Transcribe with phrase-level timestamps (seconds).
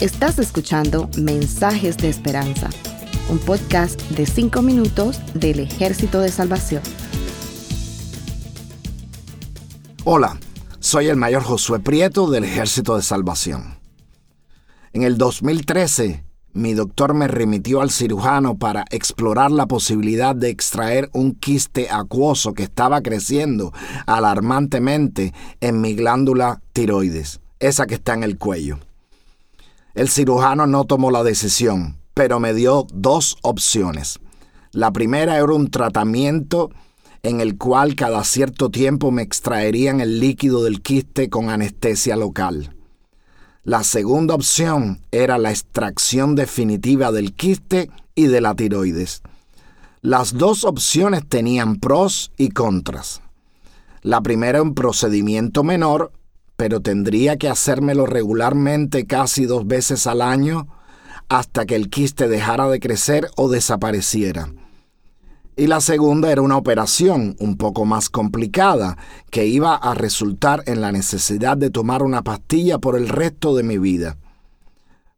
[0.00, 2.70] Estás escuchando Mensajes de Esperanza,
[3.28, 6.82] un podcast de 5 minutos del Ejército de Salvación.
[10.04, 10.38] Hola,
[10.80, 13.78] soy el mayor Josué Prieto del Ejército de Salvación.
[14.92, 16.24] En el 2013,
[16.54, 22.52] mi doctor me remitió al cirujano para explorar la posibilidad de extraer un quiste acuoso
[22.52, 23.72] que estaba creciendo
[24.06, 28.78] alarmantemente en mi glándula tiroides, esa que está en el cuello.
[29.94, 34.18] El cirujano no tomó la decisión, pero me dio dos opciones.
[34.72, 36.70] La primera era un tratamiento
[37.22, 42.74] en el cual cada cierto tiempo me extraerían el líquido del quiste con anestesia local.
[43.64, 49.22] La segunda opción era la extracción definitiva del quiste y de la tiroides.
[50.00, 53.20] Las dos opciones tenían pros y contras.
[54.02, 56.10] La primera un procedimiento menor,
[56.62, 60.68] pero tendría que hacérmelo regularmente casi dos veces al año
[61.28, 64.48] hasta que el quiste dejara de crecer o desapareciera
[65.56, 68.96] y la segunda era una operación un poco más complicada
[69.28, 73.64] que iba a resultar en la necesidad de tomar una pastilla por el resto de
[73.64, 74.16] mi vida.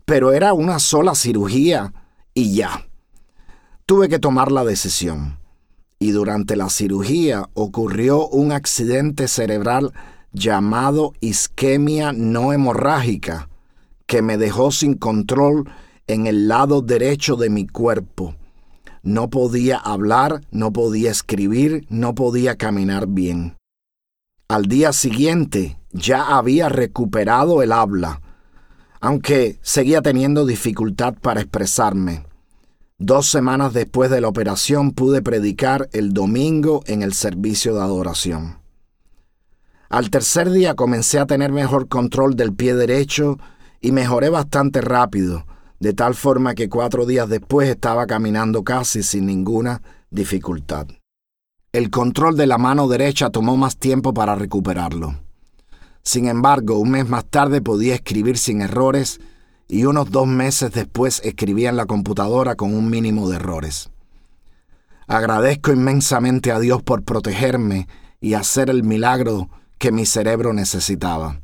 [0.06, 1.92] Pero era una sola cirugía
[2.32, 2.88] y ya.
[3.84, 5.38] Tuve que tomar la decisión.
[5.98, 9.92] Y durante la cirugía ocurrió un accidente cerebral
[10.34, 13.48] llamado isquemia no hemorrágica
[14.06, 15.70] que me dejó sin control
[16.06, 18.34] en el lado derecho de mi cuerpo
[19.04, 23.56] no podía hablar, no podía escribir, no podía caminar bien.
[24.48, 28.22] Al día siguiente ya había recuperado el habla,
[29.00, 32.24] aunque seguía teniendo dificultad para expresarme.
[32.98, 38.63] Dos semanas después de la operación pude predicar el domingo en el servicio de adoración.
[39.94, 43.38] Al tercer día comencé a tener mejor control del pie derecho
[43.80, 45.46] y mejoré bastante rápido,
[45.78, 50.88] de tal forma que cuatro días después estaba caminando casi sin ninguna dificultad.
[51.70, 55.14] El control de la mano derecha tomó más tiempo para recuperarlo.
[56.02, 59.20] Sin embargo, un mes más tarde podía escribir sin errores
[59.68, 63.90] y unos dos meses después escribía en la computadora con un mínimo de errores.
[65.06, 67.86] Agradezco inmensamente a Dios por protegerme
[68.20, 71.40] y hacer el milagro que mi cerebro necesitaba.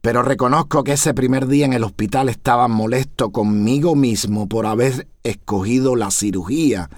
[0.00, 5.08] Pero reconozco que ese primer día en el hospital estaba molesto conmigo mismo por haber
[5.22, 6.88] escogido la cirugía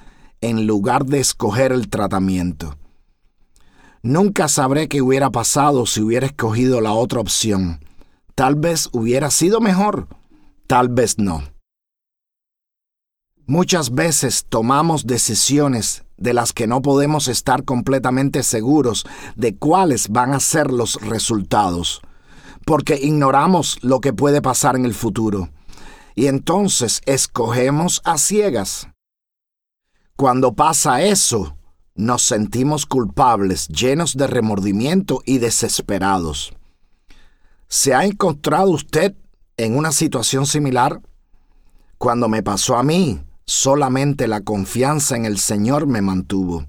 [0.40, 2.76] en lugar de escoger el tratamiento.
[4.02, 7.84] Nunca sabré qué hubiera pasado si hubiera escogido la otra opción.
[8.34, 10.08] Tal vez hubiera sido mejor,
[10.66, 11.42] tal vez no.
[13.46, 19.04] Muchas veces tomamos decisiones de las que no podemos estar completamente seguros
[19.36, 22.02] de cuáles van a ser los resultados
[22.64, 25.50] porque ignoramos lo que puede pasar en el futuro.
[26.14, 28.88] Y entonces escogemos a ciegas.
[30.16, 31.56] Cuando pasa eso,
[31.94, 36.52] nos sentimos culpables, llenos de remordimiento y desesperados.
[37.68, 39.14] ¿Se ha encontrado usted
[39.56, 41.00] en una situación similar?
[41.96, 43.22] Cuando me pasó a mí,
[43.52, 46.64] solamente la confianza en el Señor me mantuvo.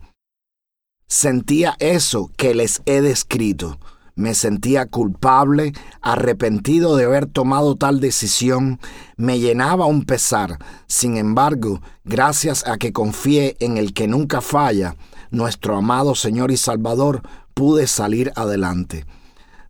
[1.07, 3.79] Sentía eso que les he descrito,
[4.15, 5.71] me sentía culpable,
[6.01, 8.81] arrepentido de haber tomado tal decisión,
[9.15, 10.59] me llenaba un pesar.
[10.85, 14.97] Sin embargo, gracias a que confié en el que nunca falla,
[15.31, 17.21] nuestro amado Señor y Salvador,
[17.53, 19.05] pude salir adelante.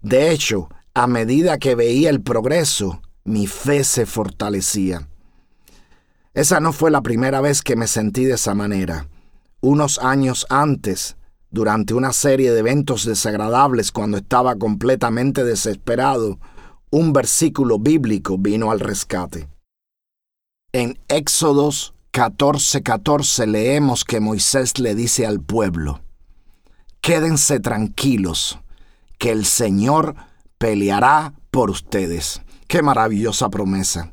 [0.02, 5.08] De hecho, a medida que veía el progreso, mi fe se fortalecía.
[6.34, 9.08] Esa no fue la primera vez que me sentí de esa manera.
[9.62, 11.16] Unos años antes,
[11.52, 16.40] durante una serie de eventos desagradables cuando estaba completamente desesperado,
[16.90, 19.48] un versículo bíblico vino al rescate.
[20.72, 26.02] En Éxodos 14:14 14 leemos que Moisés le dice al pueblo,
[27.00, 28.60] Quédense tranquilos,
[29.20, 30.16] que el Señor
[30.58, 32.42] peleará por ustedes.
[32.68, 34.13] Qué maravillosa promesa.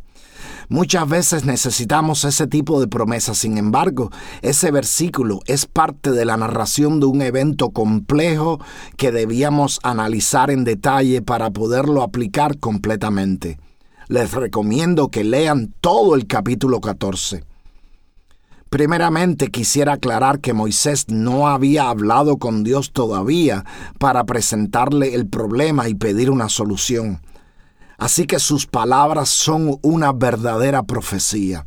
[0.71, 6.37] Muchas veces necesitamos ese tipo de promesas, sin embargo, ese versículo es parte de la
[6.37, 8.61] narración de un evento complejo
[8.97, 13.59] que debíamos analizar en detalle para poderlo aplicar completamente.
[14.07, 17.43] Les recomiendo que lean todo el capítulo 14.
[18.69, 23.65] Primeramente quisiera aclarar que Moisés no había hablado con Dios todavía
[23.99, 27.21] para presentarle el problema y pedir una solución.
[28.01, 31.67] Así que sus palabras son una verdadera profecía.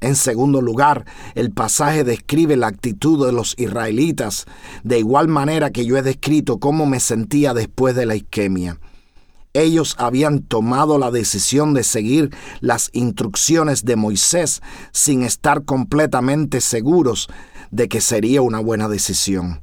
[0.00, 1.04] En segundo lugar,
[1.34, 4.46] el pasaje describe la actitud de los israelitas,
[4.84, 8.78] de igual manera que yo he descrito cómo me sentía después de la isquemia.
[9.54, 12.30] ellos habían tomado la decisión de seguir
[12.60, 14.60] las instrucciones de Moisés
[14.92, 17.28] sin estar completamente seguros
[17.72, 19.62] de que sería una buena decisión.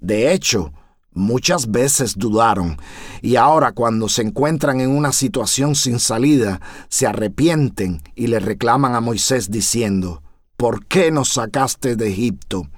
[0.00, 0.72] De hecho,
[1.14, 2.76] muchas veces dudaron
[3.22, 8.94] y ahora cuando se encuentran en una situación sin salida, se arrepienten y le reclaman
[8.94, 10.22] a Moisés diciendo,
[10.56, 12.68] ¿por qué nos sacaste de Egipto?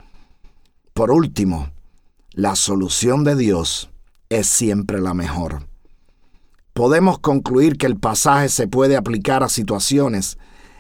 [0.93, 1.71] Por último,
[2.33, 3.91] la solución de Dios
[4.29, 5.67] es siempre la mejor.
[6.73, 10.37] Podemos concluir que el pasaje se puede aplicar a situaciones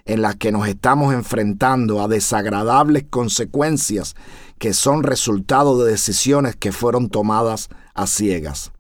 [0.06, 4.14] en las que nos estamos enfrentando a desagradables consecuencias
[4.58, 8.73] que son resultado de decisiones que fueron tomadas a ciegas.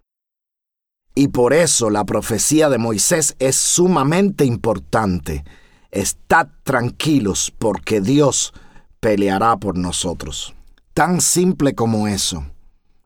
[1.14, 5.44] Y por eso la profecía de Moisés es sumamente importante.
[5.90, 8.52] Estad tranquilos porque Dios
[9.00, 10.54] peleará por nosotros.
[10.94, 12.46] Tan simple como eso.